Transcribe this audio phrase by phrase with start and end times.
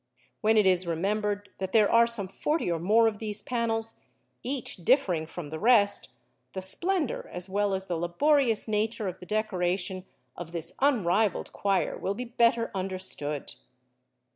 [0.39, 3.99] When it is remembered that there are some forty or more of these panels,
[4.41, 6.09] each differing from the rest,
[6.53, 11.99] the splendour as well as the laborious nature of the decoration of this unrivalled choir
[11.99, 13.53] will be better understood.